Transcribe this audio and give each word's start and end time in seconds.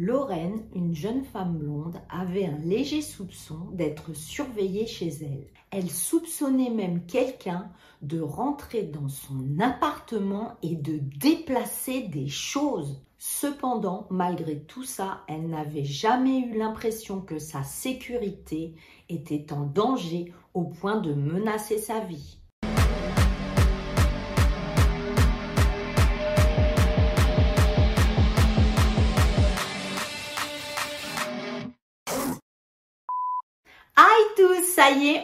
Lorraine, 0.00 0.62
une 0.76 0.94
jeune 0.94 1.24
femme 1.24 1.58
blonde, 1.58 2.00
avait 2.08 2.46
un 2.46 2.58
léger 2.58 3.02
soupçon 3.02 3.58
d'être 3.72 4.14
surveillée 4.14 4.86
chez 4.86 5.08
elle. 5.08 5.48
Elle 5.72 5.90
soupçonnait 5.90 6.70
même 6.70 7.04
quelqu'un 7.04 7.68
de 8.00 8.20
rentrer 8.20 8.84
dans 8.84 9.08
son 9.08 9.58
appartement 9.58 10.56
et 10.62 10.76
de 10.76 11.00
déplacer 11.18 12.02
des 12.02 12.28
choses. 12.28 13.02
Cependant, 13.18 14.06
malgré 14.08 14.60
tout 14.60 14.84
ça, 14.84 15.22
elle 15.26 15.48
n'avait 15.48 15.82
jamais 15.82 16.42
eu 16.42 16.56
l'impression 16.56 17.20
que 17.20 17.40
sa 17.40 17.64
sécurité 17.64 18.76
était 19.08 19.52
en 19.52 19.66
danger 19.66 20.32
au 20.54 20.66
point 20.66 21.00
de 21.00 21.12
menacer 21.12 21.78
sa 21.78 21.98
vie. 21.98 22.37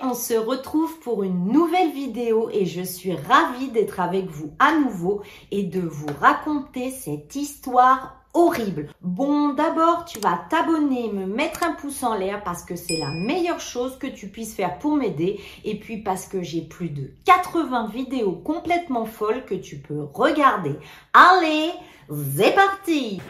On 0.03 0.13
se 0.13 0.35
retrouve 0.35 0.99
pour 1.01 1.23
une 1.23 1.47
nouvelle 1.47 1.91
vidéo 1.91 2.51
et 2.53 2.67
je 2.67 2.83
suis 2.83 3.15
ravie 3.15 3.69
d'être 3.69 3.99
avec 3.99 4.27
vous 4.27 4.53
à 4.59 4.77
nouveau 4.77 5.23
et 5.51 5.63
de 5.63 5.81
vous 5.81 6.09
raconter 6.21 6.91
cette 6.91 7.35
histoire 7.35 8.17
horrible. 8.35 8.89
Bon, 9.01 9.55
d'abord, 9.55 10.05
tu 10.05 10.19
vas 10.19 10.39
t'abonner, 10.51 11.11
me 11.11 11.25
mettre 11.25 11.65
un 11.65 11.73
pouce 11.73 12.03
en 12.03 12.15
l'air 12.15 12.43
parce 12.45 12.63
que 12.63 12.77
c'est 12.77 12.99
la 12.99 13.11
meilleure 13.11 13.61
chose 13.61 13.97
que 13.99 14.07
tu 14.07 14.29
puisses 14.29 14.55
faire 14.55 14.79
pour 14.79 14.97
m'aider 14.97 15.41
et 15.65 15.79
puis 15.79 16.03
parce 16.03 16.27
que 16.27 16.43
j'ai 16.43 16.61
plus 16.61 16.91
de 16.91 17.11
80 17.25 17.89
vidéos 17.89 18.33
complètement 18.33 19.07
folles 19.07 19.47
que 19.47 19.55
tu 19.55 19.79
peux 19.79 20.03
regarder. 20.13 20.75
Allez, 21.15 21.71
c'est 22.37 22.55
parti 22.55 23.21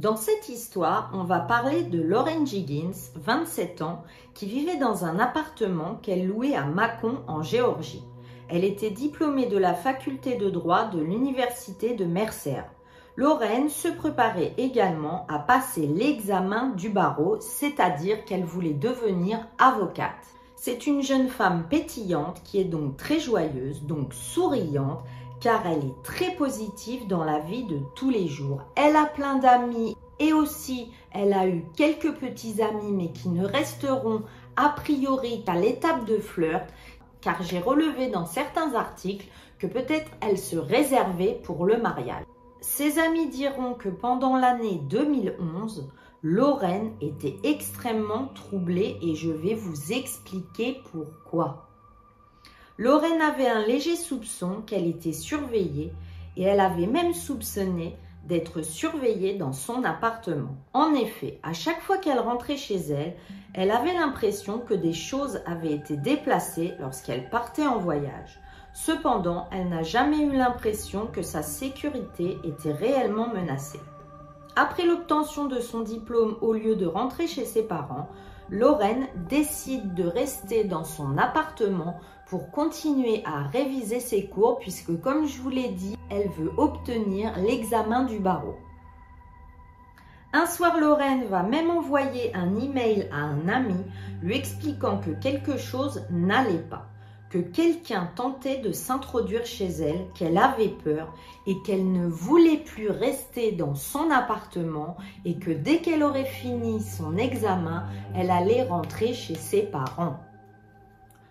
dans 0.00 0.16
cette 0.16 0.48
histoire, 0.48 1.10
on 1.12 1.24
va 1.24 1.40
parler 1.40 1.82
de 1.82 2.00
Lauren 2.00 2.46
Jiggins, 2.46 3.10
27 3.16 3.82
ans, 3.82 4.02
qui 4.32 4.46
vivait 4.46 4.78
dans 4.78 5.04
un 5.04 5.18
appartement 5.18 5.96
qu'elle 5.96 6.26
louait 6.26 6.54
à 6.54 6.64
Mâcon 6.64 7.18
en 7.28 7.42
Géorgie. 7.42 8.02
Elle 8.48 8.64
était 8.64 8.90
diplômée 8.90 9.44
de 9.44 9.58
la 9.58 9.74
faculté 9.74 10.36
de 10.36 10.48
droit 10.48 10.86
de 10.86 11.00
l'université 11.00 11.94
de 11.94 12.06
Mercer. 12.06 12.62
Lorraine 13.16 13.68
se 13.68 13.88
préparait 13.88 14.54
également 14.56 15.26
à 15.28 15.38
passer 15.38 15.86
l'examen 15.86 16.68
du 16.70 16.88
barreau, 16.88 17.36
c'est-à-dire 17.38 18.24
qu'elle 18.24 18.44
voulait 18.44 18.72
devenir 18.72 19.46
avocate. 19.58 20.14
C'est 20.56 20.86
une 20.86 21.02
jeune 21.02 21.28
femme 21.28 21.66
pétillante 21.68 22.40
qui 22.44 22.58
est 22.58 22.64
donc 22.64 22.96
très 22.96 23.20
joyeuse, 23.20 23.82
donc 23.82 24.14
souriante, 24.14 25.02
car 25.40 25.66
elle 25.66 25.84
est 25.84 26.02
très 26.02 26.34
positive 26.34 27.06
dans 27.06 27.24
la 27.24 27.40
vie 27.40 27.64
de 27.64 27.78
tous 27.94 28.10
les 28.10 28.28
jours. 28.28 28.62
Elle 28.76 28.96
a 28.96 29.06
plein 29.06 29.36
d'amis 29.36 29.96
et 30.18 30.32
aussi 30.32 30.92
elle 31.12 31.32
a 31.32 31.48
eu 31.48 31.64
quelques 31.76 32.14
petits 32.14 32.62
amis 32.62 32.92
mais 32.92 33.10
qui 33.12 33.28
ne 33.30 33.44
resteront 33.44 34.22
a 34.56 34.68
priori 34.68 35.42
qu'à 35.44 35.54
l'étape 35.54 36.04
de 36.04 36.18
flirt 36.18 36.68
car 37.20 37.42
j'ai 37.42 37.58
relevé 37.58 38.08
dans 38.08 38.26
certains 38.26 38.74
articles 38.74 39.26
que 39.58 39.66
peut-être 39.66 40.10
elle 40.20 40.38
se 40.38 40.56
réservait 40.56 41.40
pour 41.42 41.66
le 41.66 41.78
mariage. 41.78 42.24
Ses 42.60 42.98
amis 42.98 43.28
diront 43.28 43.74
que 43.74 43.88
pendant 43.88 44.36
l'année 44.36 44.80
2011, 44.88 45.90
Lorraine 46.22 46.92
était 47.00 47.38
extrêmement 47.42 48.28
troublée 48.34 48.98
et 49.00 49.14
je 49.14 49.30
vais 49.30 49.54
vous 49.54 49.92
expliquer 49.92 50.82
pourquoi. 50.92 51.69
Lorraine 52.80 53.20
avait 53.20 53.46
un 53.46 53.66
léger 53.66 53.94
soupçon 53.94 54.62
qu'elle 54.66 54.86
était 54.86 55.12
surveillée 55.12 55.92
et 56.38 56.44
elle 56.44 56.60
avait 56.60 56.86
même 56.86 57.12
soupçonné 57.12 57.94
d'être 58.24 58.62
surveillée 58.62 59.34
dans 59.34 59.52
son 59.52 59.84
appartement. 59.84 60.56
En 60.72 60.94
effet, 60.94 61.38
à 61.42 61.52
chaque 61.52 61.82
fois 61.82 61.98
qu'elle 61.98 62.18
rentrait 62.18 62.56
chez 62.56 62.78
elle, 62.78 63.16
elle 63.52 63.70
avait 63.70 63.92
l'impression 63.92 64.60
que 64.60 64.72
des 64.72 64.94
choses 64.94 65.42
avaient 65.44 65.74
été 65.74 65.98
déplacées 65.98 66.72
lorsqu'elle 66.80 67.28
partait 67.28 67.66
en 67.66 67.76
voyage. 67.76 68.40
Cependant, 68.72 69.46
elle 69.52 69.68
n'a 69.68 69.82
jamais 69.82 70.22
eu 70.22 70.32
l'impression 70.32 71.06
que 71.06 71.20
sa 71.20 71.42
sécurité 71.42 72.38
était 72.44 72.72
réellement 72.72 73.28
menacée. 73.28 73.80
Après 74.56 74.86
l'obtention 74.86 75.44
de 75.44 75.60
son 75.60 75.80
diplôme 75.80 76.38
au 76.40 76.54
lieu 76.54 76.76
de 76.76 76.86
rentrer 76.86 77.26
chez 77.26 77.44
ses 77.44 77.62
parents, 77.62 78.08
Lorraine 78.48 79.06
décide 79.28 79.94
de 79.94 80.04
rester 80.04 80.64
dans 80.64 80.82
son 80.82 81.18
appartement 81.18 82.00
pour 82.30 82.52
continuer 82.52 83.22
à 83.26 83.42
réviser 83.48 83.98
ses 83.98 84.26
cours 84.26 84.60
puisque 84.60 84.98
comme 85.00 85.26
je 85.26 85.40
vous 85.40 85.50
l'ai 85.50 85.70
dit, 85.70 85.98
elle 86.10 86.28
veut 86.28 86.52
obtenir 86.56 87.36
l'examen 87.36 88.04
du 88.04 88.20
barreau. 88.20 88.54
Un 90.32 90.46
soir, 90.46 90.78
Lorraine 90.78 91.24
va 91.24 91.42
même 91.42 91.70
envoyer 91.70 92.32
un 92.36 92.56
email 92.56 93.08
à 93.12 93.16
un 93.16 93.48
ami 93.48 93.84
lui 94.22 94.36
expliquant 94.36 94.98
que 94.98 95.10
quelque 95.10 95.58
chose 95.58 96.06
n'allait 96.08 96.62
pas 96.70 96.86
que 97.30 97.38
quelqu'un 97.38 98.10
tentait 98.16 98.58
de 98.58 98.72
s'introduire 98.72 99.46
chez 99.46 99.68
elle, 99.68 100.06
qu'elle 100.14 100.36
avait 100.36 100.74
peur 100.84 101.14
et 101.46 101.54
qu'elle 101.64 101.92
ne 101.92 102.08
voulait 102.08 102.58
plus 102.58 102.90
rester 102.90 103.52
dans 103.52 103.76
son 103.76 104.10
appartement 104.10 104.96
et 105.24 105.38
que 105.38 105.52
dès 105.52 105.78
qu'elle 105.78 106.02
aurait 106.02 106.24
fini 106.24 106.80
son 106.80 107.16
examen, 107.16 107.84
elle 108.16 108.32
allait 108.32 108.64
rentrer 108.64 109.14
chez 109.14 109.36
ses 109.36 109.62
parents. 109.62 110.18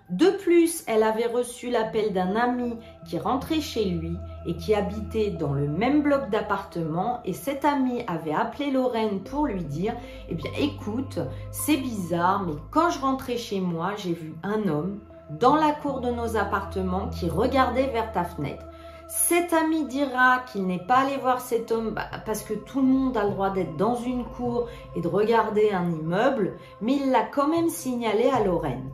De 0.09 0.31
plus, 0.31 0.84
elle 0.88 1.03
avait 1.03 1.28
reçu 1.28 1.70
l'appel 1.70 2.14
d'un 2.14 2.36
ami 2.36 2.75
qui 3.06 3.20
rentrait 3.20 3.62
chez 3.62 3.86
lui 3.86 4.18
et 4.47 4.56
qui 4.56 4.74
habitait 4.74 5.30
dans 5.30 5.53
le 5.53 5.68
même 5.68 6.02
bloc 6.02 6.31
d'appartement 6.31 7.20
et 7.25 7.34
cet 7.34 7.64
ami 7.64 8.03
avait 8.08 8.34
appelé 8.34 8.72
Lorraine 8.72 9.19
pour 9.19 9.46
lui 9.46 9.64
dire 9.64 9.94
"Eh 10.28 10.34
bien 10.34 10.50
écoute, 10.58 11.19
c'est 11.52 11.78
bizarre 11.78 12.44
mais 12.44 12.56
quand 12.72 12.90
je 12.90 13.00
rentrais 13.00 13.38
chez 13.38 13.59
moi, 13.59 13.92
j'ai 13.98 14.14
vu 14.14 14.34
un 14.42 14.68
homme 14.68 15.00
dans 15.30 15.56
la 15.56 15.74
cour 15.74 16.02
de 16.02 16.09
nos 16.09 16.38
appartements 16.38 17.09
qui 17.09 17.30
regardait 17.30 17.92
vers 17.92 18.12
ta 18.12 18.24
fenêtre. 18.24 18.66
Cet 19.08 19.53
ami 19.53 19.86
dira 19.86 20.40
qu'il 20.52 20.66
n'est 20.66 20.86
pas 20.88 21.02
allé 21.02 21.18
voir 21.18 21.40
cet 21.40 21.72
homme 21.72 21.92
bah, 21.92 22.06
parce 22.25 22.42
que 22.42 22.56
tout 22.56 22.81
le 22.81 22.88
monde 22.88 23.16
a 23.16 23.25
le 23.25 23.31
droit 23.31 23.52
d'être 23.52 23.78
dans 23.78 23.96
une 23.96 24.25
cour 24.25 24.68
et 24.96 25.02
de 25.02 25.08
regarder 25.08 25.69
un 25.72 25.92
immeuble, 25.92 26.58
mais 26.81 26.96
il 26.96 27.12
l'a 27.12 27.25
quand 27.25 27.48
même 27.48 27.69
signalé 27.69 28.28
à 28.30 28.44
Lorraine. 28.44 28.90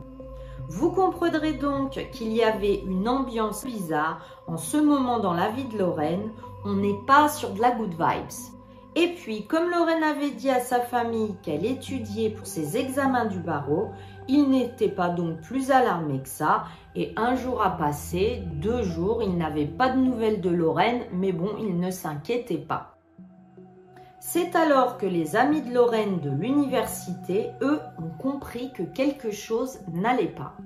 Vous 0.68 0.90
comprendrez 0.90 1.52
donc 1.52 1.92
qu'il 2.12 2.32
y 2.32 2.42
avait 2.42 2.80
une 2.80 3.08
ambiance 3.08 3.64
bizarre 3.64 4.20
en 4.48 4.56
ce 4.56 4.76
moment 4.76 5.20
dans 5.20 5.32
la 5.32 5.50
vie 5.50 5.64
de 5.64 5.78
Lorraine. 5.78 6.32
On 6.64 6.74
n'est 6.74 6.98
pas 7.06 7.28
sur 7.28 7.50
de 7.50 7.60
la 7.60 7.70
good 7.70 7.92
vibes. 7.92 8.52
Et 8.96 9.08
puis, 9.08 9.46
comme 9.46 9.70
Lorraine 9.70 10.02
avait 10.02 10.30
dit 10.30 10.50
à 10.50 10.58
sa 10.58 10.80
famille 10.80 11.36
qu'elle 11.42 11.66
étudiait 11.66 12.30
pour 12.30 12.46
ses 12.46 12.78
examens 12.78 13.26
du 13.26 13.38
barreau, 13.38 13.90
il 14.26 14.48
n'était 14.48 14.88
pas 14.88 15.10
donc 15.10 15.40
plus 15.42 15.70
alarmé 15.70 16.20
que 16.20 16.28
ça. 16.28 16.64
Et 16.96 17.12
un 17.16 17.36
jour 17.36 17.62
a 17.62 17.76
passé, 17.76 18.42
deux 18.54 18.82
jours, 18.82 19.22
il 19.22 19.36
n'avait 19.36 19.66
pas 19.66 19.90
de 19.90 19.98
nouvelles 19.98 20.40
de 20.40 20.50
Lorraine, 20.50 21.02
mais 21.12 21.32
bon, 21.32 21.50
il 21.60 21.78
ne 21.78 21.90
s'inquiétait 21.90 22.56
pas. 22.56 22.95
C'est 24.28 24.56
alors 24.56 24.98
que 24.98 25.06
les 25.06 25.36
amis 25.36 25.62
de 25.62 25.72
Lorraine 25.72 26.18
de 26.18 26.30
l'université, 26.30 27.52
eux, 27.62 27.78
ont 27.96 28.10
compris 28.20 28.72
que 28.72 28.82
quelque 28.82 29.30
chose 29.30 29.78
n'allait 29.92 30.26
pas. 30.26 30.56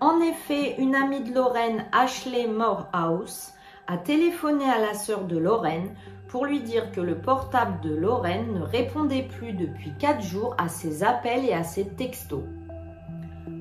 En 0.00 0.18
effet, 0.22 0.76
une 0.78 0.94
amie 0.94 1.20
de 1.20 1.34
Lorraine, 1.34 1.84
Ashley 1.92 2.46
Morehouse, 2.46 3.52
a 3.86 3.98
téléphoné 3.98 4.64
à 4.64 4.78
la 4.78 4.94
sœur 4.94 5.26
de 5.26 5.36
Lorraine 5.36 5.94
pour 6.26 6.46
lui 6.46 6.60
dire 6.60 6.90
que 6.90 7.02
le 7.02 7.18
portable 7.18 7.82
de 7.82 7.94
Lorraine 7.94 8.54
ne 8.54 8.62
répondait 8.62 9.28
plus 9.28 9.52
depuis 9.52 9.92
4 9.98 10.22
jours 10.22 10.56
à 10.56 10.70
ses 10.70 11.04
appels 11.04 11.44
et 11.44 11.52
à 11.52 11.64
ses 11.64 11.88
textos. 11.88 12.44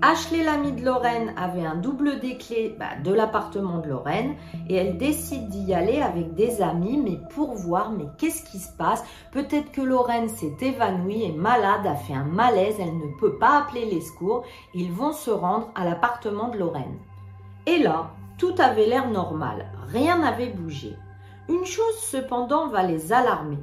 Ashley, 0.03 0.43
l'amie 0.43 0.71
de 0.71 0.83
Lorraine, 0.83 1.31
avait 1.37 1.63
un 1.63 1.75
double 1.75 2.19
des 2.19 2.35
bah, 2.79 2.95
de 3.03 3.13
l'appartement 3.13 3.77
de 3.77 3.89
Lorraine 3.89 4.33
et 4.67 4.73
elle 4.73 4.97
décide 4.97 5.49
d'y 5.49 5.75
aller 5.75 6.01
avec 6.01 6.33
des 6.33 6.63
amis, 6.63 6.97
mais 6.97 7.19
pour 7.29 7.53
voir, 7.53 7.91
mais 7.91 8.07
qu'est-ce 8.17 8.43
qui 8.49 8.57
se 8.57 8.75
passe? 8.75 9.03
Peut-être 9.31 9.71
que 9.71 9.81
Lorraine 9.81 10.27
s'est 10.27 10.57
évanouie, 10.59 11.25
est 11.25 11.37
malade, 11.37 11.85
a 11.85 11.93
fait 11.93 12.15
un 12.15 12.23
malaise, 12.23 12.77
elle 12.79 12.97
ne 12.97 13.19
peut 13.19 13.37
pas 13.37 13.59
appeler 13.59 13.85
les 13.85 14.01
secours. 14.01 14.43
Ils 14.73 14.91
vont 14.91 15.13
se 15.13 15.29
rendre 15.29 15.69
à 15.75 15.85
l'appartement 15.85 16.49
de 16.49 16.57
Lorraine. 16.57 16.97
Et 17.67 17.77
là, 17.77 18.09
tout 18.39 18.55
avait 18.57 18.87
l'air 18.87 19.07
normal, 19.07 19.71
rien 19.87 20.17
n'avait 20.17 20.49
bougé. 20.49 20.95
Une 21.47 21.65
chose 21.65 21.99
cependant 21.99 22.69
va 22.69 22.81
les 22.81 23.13
alarmer. 23.13 23.59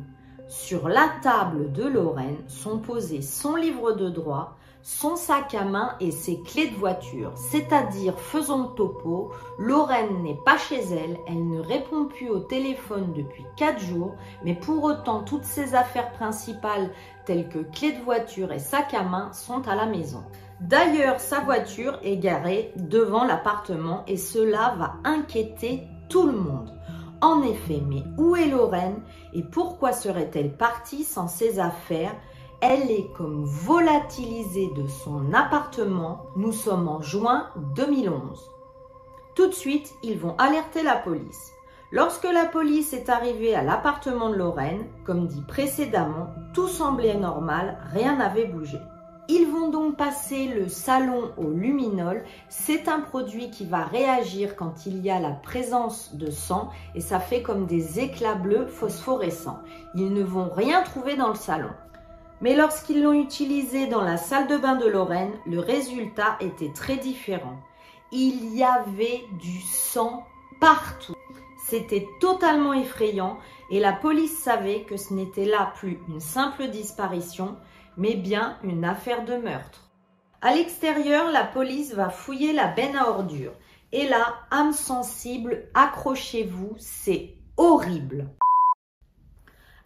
Sur 0.46 0.88
la 0.88 1.08
table 1.20 1.72
de 1.72 1.82
Lorraine 1.82 2.44
sont 2.46 2.78
posés 2.78 3.22
son 3.22 3.56
livre 3.56 3.92
de 3.92 4.08
droit, 4.08 4.56
son 4.88 5.16
sac 5.16 5.54
à 5.54 5.64
main 5.64 5.92
et 6.00 6.10
ses 6.10 6.40
clés 6.40 6.68
de 6.68 6.74
voiture. 6.74 7.32
C'est-à-dire, 7.34 8.18
faisons 8.18 8.62
le 8.62 8.74
topo, 8.74 9.30
Lorraine 9.58 10.22
n'est 10.22 10.40
pas 10.46 10.56
chez 10.56 10.80
elle, 10.80 11.18
elle 11.26 11.46
ne 11.46 11.60
répond 11.60 12.06
plus 12.06 12.30
au 12.30 12.38
téléphone 12.38 13.12
depuis 13.12 13.44
4 13.58 13.78
jours, 13.80 14.14
mais 14.44 14.54
pour 14.54 14.82
autant, 14.84 15.24
toutes 15.24 15.44
ses 15.44 15.74
affaires 15.74 16.10
principales 16.12 16.90
telles 17.26 17.50
que 17.50 17.58
clés 17.58 17.92
de 17.92 18.02
voiture 18.02 18.50
et 18.50 18.58
sac 18.58 18.94
à 18.94 19.02
main 19.02 19.30
sont 19.34 19.68
à 19.68 19.74
la 19.74 19.84
maison. 19.84 20.24
D'ailleurs, 20.62 21.20
sa 21.20 21.40
voiture 21.40 21.98
est 22.02 22.16
garée 22.16 22.72
devant 22.76 23.24
l'appartement 23.24 24.04
et 24.06 24.16
cela 24.16 24.74
va 24.78 24.94
inquiéter 25.04 25.82
tout 26.08 26.26
le 26.26 26.32
monde. 26.32 26.74
En 27.20 27.42
effet, 27.42 27.82
mais 27.86 28.04
où 28.16 28.36
est 28.36 28.48
Lorraine 28.48 29.02
et 29.34 29.42
pourquoi 29.42 29.92
serait-elle 29.92 30.56
partie 30.56 31.04
sans 31.04 31.28
ses 31.28 31.58
affaires 31.58 32.14
Elle 32.60 32.90
est 32.90 33.12
comme 33.16 33.44
volatilisée 33.44 34.70
de 34.74 34.88
son 34.88 35.32
appartement. 35.32 36.26
Nous 36.34 36.50
sommes 36.50 36.88
en 36.88 37.00
juin 37.00 37.50
2011. 37.76 38.50
Tout 39.36 39.46
de 39.46 39.54
suite, 39.54 39.94
ils 40.02 40.18
vont 40.18 40.34
alerter 40.38 40.82
la 40.82 40.96
police. 40.96 41.52
Lorsque 41.92 42.24
la 42.24 42.46
police 42.46 42.92
est 42.92 43.10
arrivée 43.10 43.54
à 43.54 43.62
l'appartement 43.62 44.28
de 44.28 44.34
Lorraine, 44.34 44.88
comme 45.06 45.28
dit 45.28 45.44
précédemment, 45.46 46.30
tout 46.52 46.66
semblait 46.66 47.16
normal, 47.16 47.78
rien 47.92 48.16
n'avait 48.16 48.46
bougé. 48.46 48.78
Ils 49.28 49.46
vont 49.46 49.70
donc 49.70 49.96
passer 49.96 50.48
le 50.48 50.68
salon 50.68 51.30
au 51.36 51.50
luminol. 51.50 52.24
C'est 52.48 52.88
un 52.88 52.98
produit 52.98 53.50
qui 53.50 53.66
va 53.66 53.84
réagir 53.84 54.56
quand 54.56 54.84
il 54.84 55.00
y 55.00 55.10
a 55.10 55.20
la 55.20 55.30
présence 55.30 56.16
de 56.16 56.30
sang 56.30 56.70
et 56.96 57.00
ça 57.00 57.20
fait 57.20 57.42
comme 57.42 57.66
des 57.66 58.00
éclats 58.00 58.34
bleus 58.34 58.66
phosphorescents. 58.66 59.60
Ils 59.94 60.12
ne 60.12 60.24
vont 60.24 60.50
rien 60.50 60.82
trouver 60.82 61.14
dans 61.14 61.28
le 61.28 61.36
salon. 61.36 61.70
Mais 62.40 62.54
lorsqu'ils 62.54 63.02
l'ont 63.02 63.12
utilisé 63.12 63.86
dans 63.88 64.02
la 64.02 64.16
salle 64.16 64.46
de 64.46 64.56
bain 64.56 64.76
de 64.76 64.86
Lorraine, 64.86 65.32
le 65.46 65.58
résultat 65.58 66.36
était 66.40 66.72
très 66.72 66.96
différent. 66.96 67.58
Il 68.12 68.54
y 68.54 68.62
avait 68.62 69.24
du 69.40 69.60
sang 69.60 70.24
partout. 70.60 71.14
C'était 71.66 72.06
totalement 72.20 72.72
effrayant 72.72 73.38
et 73.70 73.80
la 73.80 73.92
police 73.92 74.38
savait 74.38 74.82
que 74.82 74.96
ce 74.96 75.12
n'était 75.12 75.44
là 75.44 75.72
plus 75.76 75.98
une 76.08 76.20
simple 76.20 76.68
disparition, 76.68 77.56
mais 77.96 78.14
bien 78.14 78.56
une 78.62 78.84
affaire 78.84 79.24
de 79.24 79.34
meurtre. 79.34 79.90
À 80.40 80.54
l'extérieur, 80.54 81.30
la 81.32 81.44
police 81.44 81.92
va 81.94 82.08
fouiller 82.08 82.52
la 82.52 82.68
benne 82.68 82.96
à 82.96 83.10
ordures. 83.10 83.54
Et 83.90 84.06
là, 84.06 84.36
âme 84.50 84.72
sensible, 84.72 85.64
accrochez-vous, 85.74 86.74
c'est 86.78 87.34
horrible. 87.56 88.28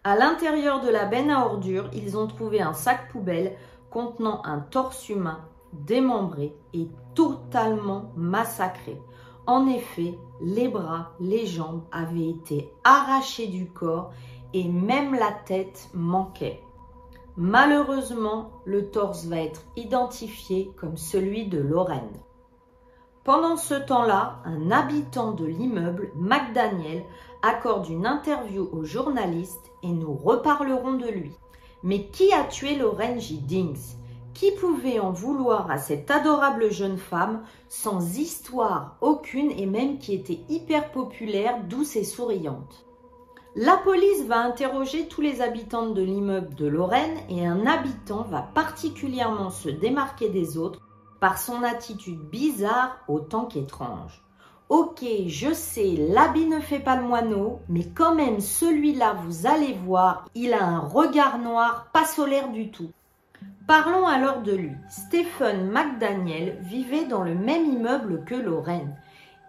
À 0.05 0.17
l'intérieur 0.17 0.81
de 0.81 0.89
la 0.89 1.05
benne 1.05 1.31
à 1.31 1.45
ordures, 1.45 1.89
ils 1.93 2.17
ont 2.17 2.27
trouvé 2.27 2.61
un 2.61 2.73
sac 2.73 3.09
poubelle 3.09 3.55
contenant 3.89 4.41
un 4.43 4.59
torse 4.59 5.07
humain 5.07 5.39
démembré 5.71 6.53
et 6.73 6.89
totalement 7.15 8.11
massacré. 8.17 9.01
En 9.47 9.65
effet, 9.67 10.17
les 10.41 10.67
bras, 10.67 11.11
les 11.21 11.45
jambes 11.45 11.83
avaient 11.91 12.29
été 12.29 12.69
arrachés 12.83 13.47
du 13.47 13.69
corps 13.69 14.11
et 14.53 14.67
même 14.67 15.15
la 15.15 15.31
tête 15.45 15.89
manquait. 15.93 16.61
Malheureusement, 17.37 18.51
le 18.65 18.91
torse 18.91 19.25
va 19.25 19.37
être 19.37 19.63
identifié 19.77 20.71
comme 20.75 20.97
celui 20.97 21.47
de 21.47 21.59
Lorraine. 21.59 22.19
Pendant 23.23 23.55
ce 23.55 23.75
temps-là, 23.75 24.39
un 24.43 24.69
habitant 24.69 25.31
de 25.31 25.45
l'immeuble, 25.45 26.11
McDaniel, 26.13 27.05
accorde 27.41 27.87
une 27.87 28.05
interview 28.05 28.67
aux 28.73 28.83
journalistes 28.83 29.71
et 29.81 29.91
nous 29.91 30.13
reparlerons 30.13 30.95
de 30.95 31.07
lui. 31.07 31.31
Mais 31.83 32.07
qui 32.07 32.33
a 32.33 32.43
tué 32.43 32.75
Lorraine 32.75 33.21
J. 33.21 33.37
Dings? 33.37 33.95
Qui 34.33 34.51
pouvait 34.51 34.99
en 34.99 35.11
vouloir 35.11 35.71
à 35.71 35.77
cette 35.77 36.11
adorable 36.11 36.69
jeune 36.69 36.97
femme 36.97 37.43
sans 37.69 38.17
histoire 38.17 38.97
aucune 38.99 39.51
et 39.51 39.67
même 39.67 39.99
qui 39.99 40.13
était 40.15 40.41
hyper 40.49 40.91
populaire, 40.91 41.63
douce 41.69 41.95
et 41.95 42.03
souriante? 42.03 42.85
La 43.55 43.77
police 43.77 44.25
va 44.25 44.39
interroger 44.39 45.07
tous 45.07 45.21
les 45.21 45.39
habitants 45.39 45.91
de 45.91 46.01
l'immeuble 46.01 46.55
de 46.55 46.67
Lorraine 46.67 47.19
et 47.29 47.45
un 47.45 47.65
habitant 47.67 48.23
va 48.23 48.41
particulièrement 48.41 49.49
se 49.49 49.69
démarquer 49.69 50.27
des 50.27 50.57
autres 50.57 50.81
par 51.23 51.37
son 51.37 51.63
attitude 51.63 52.19
bizarre 52.19 52.97
autant 53.07 53.45
qu'étrange. 53.45 54.21
Ok, 54.67 55.05
je 55.27 55.53
sais, 55.53 55.95
l'habit 56.09 56.47
ne 56.47 56.59
fait 56.59 56.81
pas 56.81 56.97
le 56.97 57.07
moineau, 57.07 57.61
mais 57.69 57.85
quand 57.95 58.13
même 58.13 58.41
celui-là, 58.41 59.15
vous 59.23 59.47
allez 59.47 59.71
voir, 59.71 60.25
il 60.35 60.53
a 60.53 60.65
un 60.65 60.79
regard 60.79 61.39
noir, 61.39 61.87
pas 61.93 62.03
solaire 62.03 62.49
du 62.49 62.71
tout. 62.71 62.91
Parlons 63.67 64.05
alors 64.05 64.41
de 64.41 64.51
lui. 64.51 64.73
Stephen 64.89 65.71
McDaniel 65.71 66.57
vivait 66.59 67.05
dans 67.05 67.23
le 67.23 67.35
même 67.35 67.67
immeuble 67.67 68.25
que 68.25 68.35
Lorraine. 68.35 68.93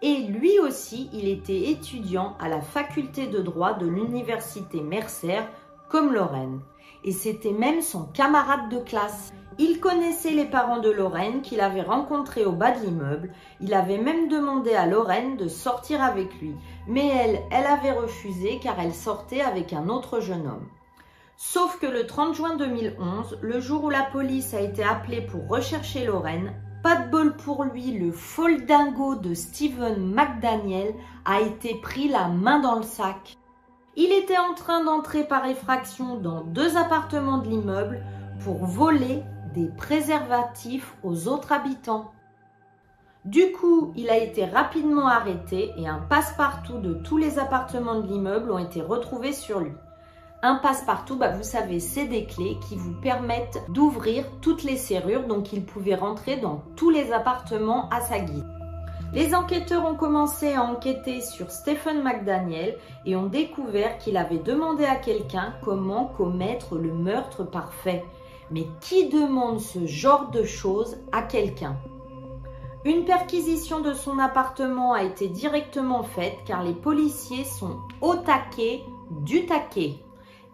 Et 0.01 0.27
lui 0.27 0.57
aussi, 0.59 1.09
il 1.11 1.27
était 1.27 1.71
étudiant 1.71 2.37
à 2.39 2.47
la 2.47 2.61
faculté 2.61 3.27
de 3.27 3.41
droit 3.41 3.73
de 3.73 3.85
l'université 3.85 4.79
Mercer, 4.79 5.41
comme 5.89 6.13
Lorraine. 6.13 6.61
Et 7.05 7.11
c'était 7.11 7.53
même 7.53 7.81
son 7.81 8.03
camarade 8.03 8.67
de 8.69 8.79
classe. 8.79 9.31
Il 9.59 9.79
connaissait 9.79 10.31
les 10.31 10.45
parents 10.45 10.79
de 10.79 10.89
Lorraine 10.89 11.41
qu'il 11.41 11.61
avait 11.61 11.83
rencontrés 11.83 12.43
au 12.43 12.51
bas 12.51 12.71
de 12.71 12.83
l'immeuble. 12.83 13.31
Il 13.61 13.73
avait 13.73 13.99
même 13.99 14.27
demandé 14.27 14.73
à 14.73 14.87
Lorraine 14.87 15.37
de 15.37 15.47
sortir 15.47 16.03
avec 16.03 16.33
lui. 16.41 16.55
Mais 16.87 17.07
elle, 17.07 17.41
elle 17.51 17.67
avait 17.67 17.93
refusé 17.93 18.59
car 18.61 18.79
elle 18.79 18.93
sortait 18.93 19.41
avec 19.41 19.71
un 19.71 19.87
autre 19.87 20.19
jeune 20.19 20.47
homme. 20.47 20.67
Sauf 21.37 21.79
que 21.79 21.85
le 21.85 22.07
30 22.07 22.33
juin 22.33 22.55
2011, 22.57 23.37
le 23.41 23.59
jour 23.59 23.83
où 23.83 23.89
la 23.89 24.03
police 24.03 24.53
a 24.53 24.61
été 24.61 24.83
appelée 24.83 25.21
pour 25.21 25.47
rechercher 25.47 26.05
Lorraine, 26.05 26.53
pas 26.81 26.95
de 26.95 27.09
bol 27.09 27.35
pour 27.35 27.63
lui, 27.65 27.91
le 27.91 28.11
foldingo 28.11 29.15
de 29.15 29.33
Steven 29.33 30.13
McDaniel 30.13 30.95
a 31.25 31.41
été 31.41 31.75
pris 31.75 32.07
la 32.07 32.27
main 32.29 32.59
dans 32.59 32.75
le 32.77 32.83
sac. 32.83 33.37
Il 33.97 34.11
était 34.11 34.37
en 34.37 34.53
train 34.53 34.83
d'entrer 34.83 35.23
par 35.23 35.45
effraction 35.45 36.17
dans 36.17 36.41
deux 36.41 36.75
appartements 36.75 37.37
de 37.37 37.47
l'immeuble 37.47 38.03
pour 38.43 38.65
voler 38.65 39.23
des 39.53 39.67
préservatifs 39.67 40.95
aux 41.01 41.29
autres 41.29 41.53
habitants. 41.53 42.11
Du 43.23 43.53
coup, 43.53 43.93
il 43.95 44.09
a 44.09 44.17
été 44.17 44.45
rapidement 44.45 45.07
arrêté 45.07 45.71
et 45.77 45.87
un 45.87 45.99
passe-partout 45.99 46.79
de 46.79 46.93
tous 46.93 47.17
les 47.17 47.39
appartements 47.39 48.01
de 48.01 48.07
l'immeuble 48.07 48.51
ont 48.51 48.59
été 48.59 48.81
retrouvés 48.81 49.33
sur 49.33 49.61
lui. 49.61 49.71
Un 50.43 50.55
passe-partout, 50.55 51.15
bah, 51.15 51.31
vous 51.31 51.43
savez, 51.43 51.79
c'est 51.79 52.05
des 52.05 52.25
clés 52.25 52.57
qui 52.67 52.75
vous 52.75 52.93
permettent 53.01 53.63
d'ouvrir 53.69 54.25
toutes 54.41 54.63
les 54.63 54.77
serrures, 54.77 55.25
donc 55.25 55.53
il 55.53 55.65
pouvait 55.65 55.95
rentrer 55.95 56.35
dans 56.37 56.61
tous 56.75 56.89
les 56.89 57.13
appartements 57.13 57.89
à 57.89 58.01
sa 58.01 58.19
guise. 58.19 58.45
Les 59.15 59.33
enquêteurs 59.33 59.85
ont 59.85 59.95
commencé 59.95 60.53
à 60.53 60.63
enquêter 60.63 61.21
sur 61.21 61.49
Stephen 61.49 62.03
McDaniel 62.03 62.77
et 63.05 63.15
ont 63.15 63.27
découvert 63.27 63.97
qu'il 63.97 64.17
avait 64.17 64.39
demandé 64.39 64.83
à 64.83 64.97
quelqu'un 64.97 65.53
comment 65.63 66.11
commettre 66.17 66.75
le 66.75 66.91
meurtre 66.91 67.45
parfait. 67.45 68.03
Mais 68.51 68.67
qui 68.81 69.07
demande 69.07 69.61
ce 69.61 69.85
genre 69.87 70.31
de 70.31 70.43
choses 70.43 70.97
à 71.13 71.21
quelqu'un? 71.21 71.77
Une 72.83 73.05
perquisition 73.05 73.79
de 73.79 73.93
son 73.93 74.19
appartement 74.19 74.91
a 74.91 75.03
été 75.03 75.29
directement 75.29 76.03
faite 76.03 76.37
car 76.45 76.61
les 76.61 76.73
policiers 76.73 77.45
sont 77.45 77.77
au 78.01 78.15
taquet 78.15 78.83
du 79.11 79.45
taquet. 79.45 79.93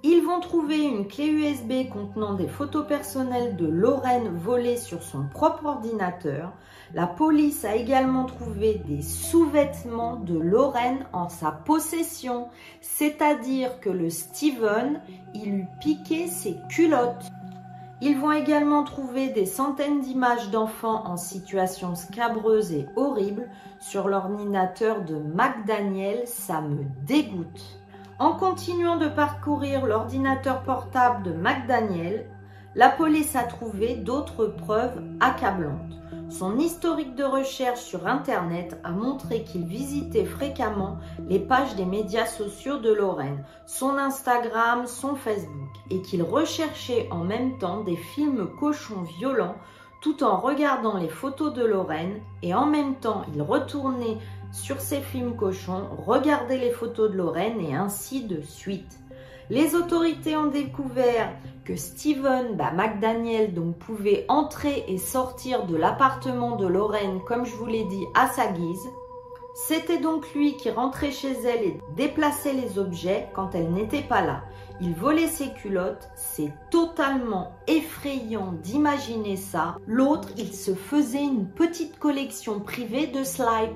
Ils 0.04 0.22
vont 0.22 0.40
trouver 0.40 0.82
une 0.82 1.08
clé 1.08 1.28
USB 1.28 1.88
contenant 1.88 2.34
des 2.34 2.48
photos 2.48 2.88
personnelles 2.88 3.56
de 3.56 3.68
Lorraine 3.68 4.36
volées 4.36 4.78
sur 4.78 5.04
son 5.04 5.28
propre 5.28 5.66
ordinateur. 5.66 6.54
La 6.96 7.06
police 7.06 7.66
a 7.66 7.76
également 7.76 8.26
trouvé 8.26 8.82
des 8.88 9.04
sous-vêtements 9.04 10.16
de 10.16 10.40
Lorraine 10.40 11.06
en 11.14 11.30
sa 11.30 11.52
possession, 11.52 12.48
c'est-à-dire 12.82 13.80
que 13.80 13.92
le 13.92 14.10
Steven, 14.10 15.02
il 15.36 15.54
eut 15.54 15.68
piqué 15.80 16.26
ses 16.26 16.58
culottes. 16.68 17.30
Ils 18.02 18.18
vont 18.18 18.32
également 18.32 18.84
trouver 18.84 19.30
des 19.30 19.46
centaines 19.46 20.02
d'images 20.02 20.50
d'enfants 20.50 21.06
en 21.06 21.18
situation 21.18 21.94
scabreuse 21.94 22.72
et 22.72 22.88
horrible 22.96 23.48
sur 23.80 24.08
l'ordinateur 24.08 25.04
de 25.04 25.16
McDaniel, 25.16 26.24
ça 26.26 26.62
me 26.62 26.86
dégoûte. 27.06 27.81
En 28.22 28.34
continuant 28.34 28.98
de 28.98 29.08
parcourir 29.08 29.84
l'ordinateur 29.88 30.62
portable 30.62 31.24
de 31.24 31.32
McDaniel, 31.34 32.30
la 32.76 32.90
police 32.90 33.36
a 33.36 33.42
trouvé 33.42 33.96
d'autres 33.96 34.46
preuves 34.46 35.02
accablantes. 35.20 35.96
Son 36.30 36.60
historique 36.60 37.16
de 37.16 37.24
recherche 37.24 37.80
sur 37.80 38.06
Internet 38.06 38.80
a 38.84 38.92
montré 38.92 39.44
qu'il 39.44 39.66
visitait 39.66 40.26
fréquemment 40.26 41.00
les 41.28 41.40
pages 41.40 41.76
des 41.76 41.86
médias 41.86 42.28
sociaux 42.28 42.78
de 42.78 42.94
Lorraine, 42.94 43.44
son 43.66 43.98
Instagram, 43.98 44.86
son 44.86 45.16
Facebook, 45.16 45.72
et 45.90 46.04
qu'il 46.04 46.22
recherchait 46.22 47.10
en 47.10 47.24
même 47.24 47.58
temps 47.58 47.84
des 47.84 47.98
films 47.98 48.52
cochons 48.60 49.02
violents 49.18 49.56
tout 50.00 50.24
en 50.24 50.38
regardant 50.38 50.98
les 50.98 51.10
photos 51.10 51.54
de 51.54 51.64
Lorraine, 51.64 52.22
et 52.44 52.54
en 52.54 52.68
même 52.68 52.96
temps 52.96 53.24
il 53.34 53.42
retournait 53.42 54.18
sur 54.52 54.82
ces 54.82 55.00
films 55.00 55.36
cochons, 55.36 55.88
regardez 56.06 56.58
les 56.58 56.72
photos 56.72 57.12
de 57.12 57.18
Lorraine 57.18 57.62
et 57.62 57.76
ainsi 57.76 58.24
de 58.24 58.42
suite. 58.42 59.00
Les 59.50 59.76
autorités 59.76 60.38
ont 60.38 60.48
découvert 60.48 61.34
que 61.66 61.76
Steven 61.76 62.56
bah, 62.56 62.72
McDaniel 62.72 63.54
donc, 63.54 63.78
pouvait 63.78 64.26
entrer 64.30 64.86
et 64.88 64.98
sortir 64.98 65.66
de 65.66 65.76
l'appartement 65.76 66.56
de 66.56 66.68
Lorraine, 66.68 67.20
comme 67.28 67.46
je 67.46 67.56
vous 67.56 67.66
l'ai 67.66 67.84
dit, 67.86 68.06
à 68.16 68.28
sa 68.28 68.48
guise. 68.48 68.88
C'était 69.54 70.00
donc 70.00 70.34
lui 70.34 70.56
qui 70.56 70.70
rentrait 70.70 71.12
chez 71.12 71.34
elle 71.34 71.64
et 71.64 71.78
déplaçait 71.96 72.54
les 72.54 72.80
objets 72.80 73.28
quand 73.34 73.54
elle 73.54 73.72
n'était 73.72 74.02
pas 74.02 74.22
là. 74.22 74.44
Il 74.80 74.96
volait 74.96 75.28
ses 75.28 75.50
culottes, 75.50 76.10
c'est 76.16 76.54
totalement 76.72 77.52
effrayant 77.68 78.54
d'imaginer 78.64 79.36
ça. 79.36 79.78
L'autre, 79.86 80.30
il 80.38 80.54
se 80.54 80.74
faisait 80.74 81.24
une 81.24 81.48
petite 81.48 82.00
collection 82.00 82.62
privée 82.62 83.08
de 83.08 83.24
slides. 83.24 83.76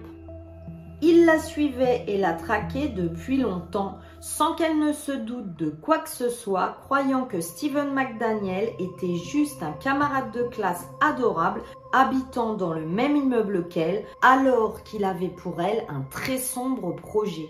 Il 1.01 1.25
la 1.25 1.39
suivait 1.39 2.05
et 2.07 2.17
la 2.17 2.33
traquait 2.33 2.87
depuis 2.87 3.37
longtemps, 3.37 3.99
sans 4.21 4.55
qu'elle 4.55 4.79
ne 4.79 4.93
se 4.93 5.11
doute 5.11 5.55
de 5.57 5.69
quoi 5.69 5.99
que 5.99 6.09
ce 6.09 6.29
soit, 6.29 6.77
croyant 6.85 7.25
que 7.25 7.41
Stephen 7.41 7.93
McDaniel 7.93 8.69
était 8.79 9.15
juste 9.15 9.61
un 9.61 9.73
camarade 9.73 10.31
de 10.31 10.43
classe 10.43 10.87
adorable, 11.01 11.61
habitant 11.91 12.53
dans 12.53 12.73
le 12.73 12.85
même 12.85 13.15
immeuble 13.17 13.67
qu'elle, 13.67 14.05
alors 14.21 14.83
qu'il 14.83 15.03
avait 15.03 15.29
pour 15.29 15.61
elle 15.61 15.85
un 15.89 16.01
très 16.09 16.37
sombre 16.37 16.95
projet. 16.95 17.49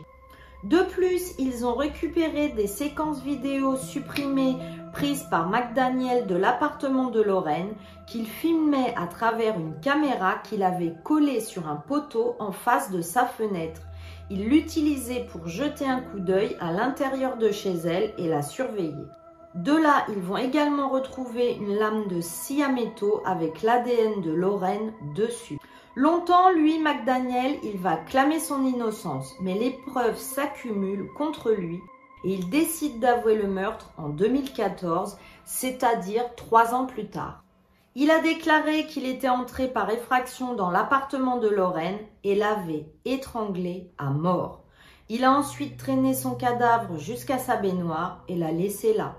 De 0.66 0.82
plus, 0.82 1.36
ils 1.38 1.64
ont 1.64 1.76
récupéré 1.76 2.50
des 2.50 2.66
séquences 2.66 3.22
vidéo 3.22 3.76
supprimées 3.76 4.58
prises 4.94 5.28
par 5.30 5.48
McDaniel 5.48 6.26
de 6.26 6.36
l'appartement 6.36 7.12
de 7.12 7.22
Lorraine 7.22 7.76
qu'il 8.08 8.26
filmait 8.26 8.96
à 8.98 9.06
travers 9.06 9.60
une 9.60 9.80
caméra 9.80 10.40
qu'il 10.44 10.64
avait 10.64 10.96
collée 11.04 11.40
sur 11.40 11.68
un 11.68 11.76
poteau 11.76 12.36
en 12.40 12.52
face 12.52 12.90
de 12.90 13.02
sa 13.02 13.28
fenêtre. 13.28 13.82
Il 14.32 14.50
l'utilisait 14.50 15.28
pour 15.32 15.48
jeter 15.48 15.86
un 15.86 16.02
coup 16.02 16.20
d'œil 16.20 16.58
à 16.60 16.72
l'intérieur 16.72 17.38
de 17.38 17.52
chez 17.52 17.74
elle 17.86 18.16
et 18.18 18.28
la 18.28 18.42
surveiller. 18.42 19.06
De 19.54 19.72
là, 19.72 20.04
ils 20.10 20.24
vont 20.24 20.38
également 20.38 20.90
retrouver 20.90 21.54
une 21.54 21.76
lame 21.76 22.08
de 22.08 22.22
métaux 22.74 23.22
avec 23.24 23.62
l'ADN 23.62 24.20
de 24.24 24.32
Lorraine 24.32 24.94
dessus. 25.16 25.60
Longtemps, 25.98 26.52
lui, 26.52 26.78
McDaniel, 26.80 27.58
il 27.64 27.78
va 27.78 27.96
clamer 27.96 28.40
son 28.40 28.66
innocence, 28.66 29.34
mais 29.40 29.54
les 29.54 29.72
preuves 29.72 30.18
s'accumulent 30.18 31.10
contre 31.14 31.52
lui 31.52 31.80
et 32.26 32.34
il 32.34 32.50
décide 32.50 33.00
d'avouer 33.00 33.36
le 33.36 33.48
meurtre 33.48 33.94
en 33.98 34.10
2014, 34.10 35.18
c'est-à-dire 35.46 36.36
trois 36.36 36.74
ans 36.74 36.86
plus 36.86 37.08
tard. 37.08 37.46
Il 37.96 38.12
a 38.12 38.20
déclaré 38.20 38.88
qu'il 38.88 39.06
était 39.06 39.30
entré 39.30 39.70
par 39.70 39.90
effraction 39.90 40.54
dans 40.54 40.70
l'appartement 40.70 41.38
de 41.38 41.48
Lorraine 41.48 42.00
et 42.26 42.36
l'avait 42.36 42.88
étranglé 43.06 43.90
à 43.98 44.10
mort. 44.10 44.64
Il 45.08 45.24
a 45.24 45.32
ensuite 45.32 45.78
traîné 45.78 46.14
son 46.14 46.36
cadavre 46.36 46.98
jusqu'à 46.98 47.38
sa 47.38 47.56
baignoire 47.56 48.22
et 48.28 48.36
l'a 48.36 48.52
laissé 48.52 48.94
là. 48.94 49.16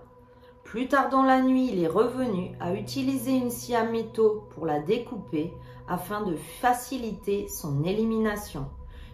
Plus 0.67 0.89
tard 0.89 1.11
dans 1.11 1.23
la 1.23 1.43
nuit, 1.43 1.71
il 1.73 1.81
est 1.81 1.87
revenu 1.87 2.51
à 2.59 2.75
utiliser 2.75 3.31
une 3.31 3.51
scie 3.51 3.77
à 3.77 3.85
métaux 3.85 4.49
pour 4.51 4.67
la 4.67 4.81
découper 4.81 5.55
afin 5.87 6.23
de 6.23 6.35
faciliter 6.35 7.47
son 7.47 7.85
élimination. 7.85 8.67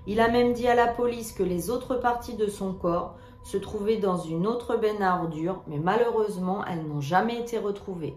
Il 0.06 0.20
a 0.20 0.30
même 0.30 0.54
dit 0.54 0.66
à 0.66 0.74
la 0.74 0.86
police 0.86 1.32
que 1.32 1.42
les 1.42 1.68
autres 1.68 1.96
parties 1.96 2.36
de 2.36 2.46
son 2.46 2.72
corps 2.72 3.16
se 3.42 3.58
trouvaient 3.58 3.98
dans 3.98 4.16
une 4.16 4.46
autre 4.46 4.78
benne 4.78 5.02
à 5.02 5.20
ordures, 5.20 5.62
mais 5.66 5.78
malheureusement, 5.78 6.64
elles 6.64 6.86
n'ont 6.86 7.02
jamais 7.02 7.38
été 7.38 7.58
retrouvées. 7.58 8.16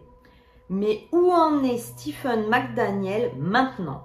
Mais 0.70 1.10
où 1.12 1.30
en 1.30 1.62
est 1.62 1.78
Stephen 1.78 2.48
McDaniel 2.48 3.34
maintenant? 3.38 4.04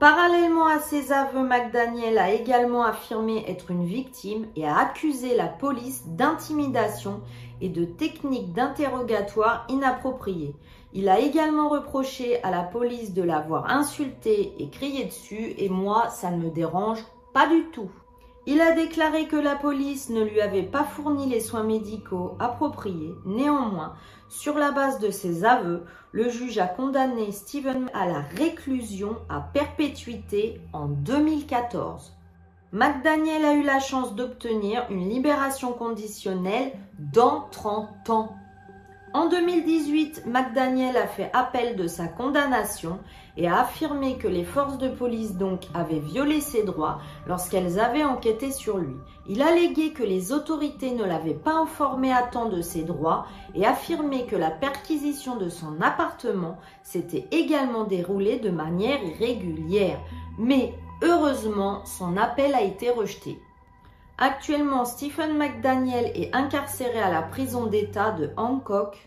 Parallèlement 0.00 0.66
à 0.66 0.78
ses 0.78 1.12
aveux, 1.12 1.42
McDaniel 1.42 2.16
a 2.16 2.32
également 2.32 2.84
affirmé 2.84 3.44
être 3.46 3.70
une 3.70 3.84
victime 3.84 4.46
et 4.56 4.66
a 4.66 4.78
accusé 4.78 5.36
la 5.36 5.46
police 5.46 6.06
d'intimidation 6.06 7.20
et 7.60 7.68
de 7.68 7.84
techniques 7.84 8.54
d'interrogatoire 8.54 9.66
inappropriées. 9.68 10.54
Il 10.94 11.10
a 11.10 11.20
également 11.20 11.68
reproché 11.68 12.42
à 12.42 12.50
la 12.50 12.62
police 12.62 13.12
de 13.12 13.22
l'avoir 13.22 13.68
insulté 13.68 14.54
et 14.58 14.70
crié 14.70 15.04
dessus 15.04 15.52
et 15.58 15.68
moi, 15.68 16.08
ça 16.08 16.30
ne 16.30 16.42
me 16.42 16.48
dérange 16.48 17.04
pas 17.34 17.46
du 17.46 17.64
tout. 17.66 17.90
Il 18.52 18.60
a 18.60 18.72
déclaré 18.72 19.28
que 19.28 19.36
la 19.36 19.54
police 19.54 20.10
ne 20.10 20.24
lui 20.24 20.40
avait 20.40 20.64
pas 20.64 20.82
fourni 20.82 21.28
les 21.28 21.38
soins 21.38 21.62
médicaux 21.62 22.36
appropriés. 22.40 23.14
Néanmoins, 23.24 23.94
sur 24.28 24.58
la 24.58 24.72
base 24.72 24.98
de 24.98 25.12
ses 25.12 25.44
aveux, 25.44 25.84
le 26.10 26.28
juge 26.28 26.58
a 26.58 26.66
condamné 26.66 27.30
Steven 27.30 27.88
à 27.94 28.06
la 28.06 28.22
réclusion 28.22 29.14
à 29.28 29.38
perpétuité 29.38 30.60
en 30.72 30.88
2014. 30.88 32.12
McDaniel 32.72 33.44
a 33.44 33.52
eu 33.52 33.62
la 33.62 33.78
chance 33.78 34.16
d'obtenir 34.16 34.84
une 34.90 35.08
libération 35.08 35.72
conditionnelle 35.72 36.72
dans 36.98 37.46
30 37.52 38.10
ans. 38.10 38.34
En 39.12 39.28
2018, 39.28 40.26
McDaniel 40.26 40.96
a 40.96 41.08
fait 41.08 41.30
appel 41.32 41.74
de 41.74 41.88
sa 41.88 42.06
condamnation 42.06 43.00
et 43.36 43.48
a 43.48 43.58
affirmé 43.62 44.18
que 44.18 44.28
les 44.28 44.44
forces 44.44 44.78
de 44.78 44.88
police 44.88 45.34
donc 45.34 45.62
avaient 45.74 45.98
violé 45.98 46.40
ses 46.40 46.62
droits 46.62 47.00
lorsqu'elles 47.26 47.80
avaient 47.80 48.04
enquêté 48.04 48.52
sur 48.52 48.78
lui. 48.78 48.94
Il 49.26 49.42
a 49.42 49.48
allégué 49.48 49.92
que 49.92 50.04
les 50.04 50.32
autorités 50.32 50.92
ne 50.92 51.02
l'avaient 51.02 51.34
pas 51.34 51.54
informé 51.54 52.12
à 52.12 52.22
temps 52.22 52.48
de 52.48 52.62
ses 52.62 52.82
droits 52.82 53.26
et 53.56 53.66
affirmé 53.66 54.26
que 54.26 54.36
la 54.36 54.50
perquisition 54.50 55.34
de 55.34 55.48
son 55.48 55.80
appartement 55.80 56.58
s'était 56.84 57.26
également 57.32 57.82
déroulée 57.82 58.38
de 58.38 58.50
manière 58.50 59.02
irrégulière. 59.02 59.98
Mais 60.38 60.72
heureusement, 61.02 61.84
son 61.84 62.16
appel 62.16 62.54
a 62.54 62.62
été 62.62 62.90
rejeté. 62.90 63.40
Actuellement, 64.22 64.84
Stephen 64.84 65.38
McDaniel 65.38 66.12
est 66.14 66.34
incarcéré 66.34 67.00
à 67.00 67.10
la 67.10 67.22
prison 67.22 67.64
d'État 67.64 68.10
de 68.10 68.28
Hancock. 68.36 69.06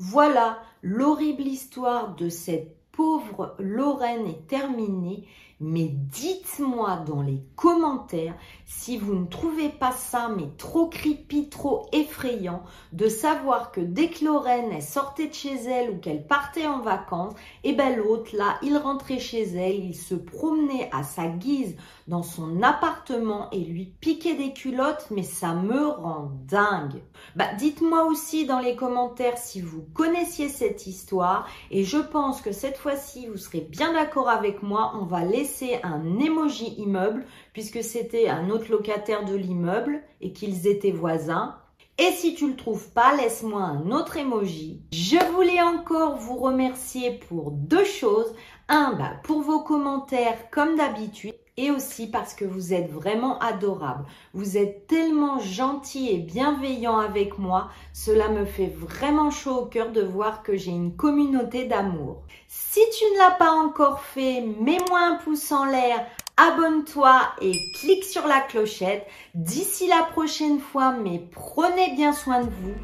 Voilà 0.00 0.60
l'horrible 0.82 1.42
histoire 1.42 2.16
de 2.16 2.28
cette 2.28 2.76
pauvre 2.90 3.54
Lorraine 3.60 4.26
est 4.26 4.48
terminée 4.48 5.28
mais 5.60 5.90
dites-moi 5.92 7.04
dans 7.06 7.20
les 7.20 7.42
commentaires 7.54 8.34
si 8.64 8.96
vous 8.96 9.14
ne 9.14 9.26
trouvez 9.26 9.68
pas 9.68 9.92
ça 9.92 10.30
mais 10.34 10.48
trop 10.56 10.86
creepy, 10.86 11.50
trop 11.50 11.86
effrayant 11.92 12.62
de 12.92 13.08
savoir 13.08 13.70
que 13.70 13.80
dès 13.80 14.08
que 14.08 14.24
Lorraine 14.24 14.72
est 14.72 14.80
sortait 14.80 15.28
de 15.28 15.34
chez 15.34 15.54
elle 15.54 15.90
ou 15.90 15.98
qu'elle 15.98 16.26
partait 16.26 16.66
en 16.66 16.80
vacances, 16.80 17.34
et 17.62 17.70
eh 17.70 17.72
ben 17.74 17.94
l'autre 17.96 18.34
là, 18.34 18.58
il 18.62 18.76
rentrait 18.78 19.18
chez 19.18 19.42
elle, 19.42 19.84
il 19.84 19.94
se 19.94 20.14
promenait 20.14 20.88
à 20.92 21.02
sa 21.02 21.26
guise 21.26 21.76
dans 22.08 22.22
son 22.22 22.62
appartement 22.62 23.50
et 23.50 23.60
lui 23.60 23.92
piquait 24.00 24.36
des 24.36 24.52
culottes, 24.52 25.08
mais 25.10 25.22
ça 25.22 25.52
me 25.52 25.86
rend 25.86 26.32
dingue. 26.48 27.02
Bah 27.36 27.52
dites-moi 27.58 28.04
aussi 28.04 28.46
dans 28.46 28.60
les 28.60 28.76
commentaires 28.76 29.36
si 29.36 29.60
vous 29.60 29.84
connaissiez 29.94 30.48
cette 30.48 30.86
histoire 30.86 31.46
et 31.70 31.84
je 31.84 31.98
pense 31.98 32.40
que 32.40 32.52
cette 32.52 32.78
fois-ci 32.78 33.26
vous 33.26 33.36
serez 33.36 33.60
bien 33.60 33.92
d'accord 33.92 34.30
avec 34.30 34.62
moi, 34.62 34.94
on 34.98 35.04
va 35.04 35.24
laisser 35.24 35.49
un 35.82 36.18
emoji 36.18 36.74
immeuble 36.78 37.24
puisque 37.52 37.82
c'était 37.82 38.28
un 38.28 38.50
autre 38.50 38.70
locataire 38.70 39.24
de 39.24 39.34
l'immeuble 39.34 40.02
et 40.20 40.32
qu'ils 40.32 40.66
étaient 40.66 40.90
voisins. 40.90 41.56
Et 41.98 42.12
si 42.12 42.34
tu 42.34 42.48
le 42.48 42.56
trouves 42.56 42.88
pas, 42.92 43.14
laisse-moi 43.14 43.60
un 43.60 43.90
autre 43.90 44.16
emoji. 44.16 44.80
Je 44.90 45.18
voulais 45.34 45.60
encore 45.60 46.16
vous 46.16 46.36
remercier 46.36 47.20
pour 47.28 47.50
deux 47.50 47.84
choses. 47.84 48.34
Bah, 48.70 49.14
pour 49.24 49.40
vos 49.40 49.60
commentaires 49.60 50.48
comme 50.52 50.76
d'habitude 50.76 51.34
et 51.56 51.72
aussi 51.72 52.06
parce 52.08 52.34
que 52.34 52.44
vous 52.44 52.72
êtes 52.72 52.88
vraiment 52.88 53.36
adorable. 53.40 54.04
Vous 54.32 54.56
êtes 54.56 54.86
tellement 54.86 55.40
gentil 55.40 56.08
et 56.10 56.18
bienveillant 56.18 56.98
avec 56.98 57.36
moi. 57.38 57.70
Cela 57.92 58.28
me 58.28 58.44
fait 58.44 58.68
vraiment 58.68 59.32
chaud 59.32 59.62
au 59.62 59.66
cœur 59.66 59.90
de 59.90 60.02
voir 60.02 60.44
que 60.44 60.56
j'ai 60.56 60.70
une 60.70 60.94
communauté 60.94 61.64
d'amour. 61.64 62.22
Si 62.46 62.80
tu 62.96 63.04
ne 63.12 63.18
l'as 63.18 63.32
pas 63.32 63.50
encore 63.50 64.02
fait, 64.02 64.40
mets-moi 64.40 65.00
un 65.00 65.16
pouce 65.16 65.50
en 65.50 65.64
l'air, 65.64 66.06
abonne-toi 66.36 67.22
et 67.40 67.52
clique 67.74 68.04
sur 68.04 68.28
la 68.28 68.40
clochette. 68.40 69.04
D'ici 69.34 69.88
la 69.88 70.04
prochaine 70.12 70.60
fois, 70.60 70.92
mais 70.92 71.26
prenez 71.32 71.94
bien 71.96 72.12
soin 72.12 72.42
de 72.42 72.50
vous. 72.50 72.74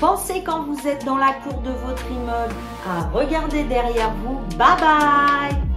Pensez 0.00 0.44
quand 0.44 0.62
vous 0.62 0.86
êtes 0.86 1.04
dans 1.04 1.16
la 1.16 1.32
cour 1.32 1.60
de 1.60 1.70
votre 1.70 2.08
immeuble 2.10 2.54
à 2.88 3.08
regarder 3.08 3.64
derrière 3.64 4.12
vous. 4.22 4.38
Bye 4.56 4.76
bye 4.80 5.67